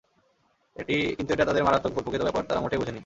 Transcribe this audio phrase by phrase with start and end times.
[1.17, 2.99] কিন্তু এটা তাদের মারাত্মক ভুল, প্রকৃত ব্যাপার তারা মোটেই বুঝেনি।